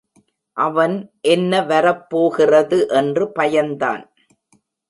[0.57, 0.95] அவன்
[1.21, 4.03] என்ன வரப்போகிறது என்று பயந்தான்.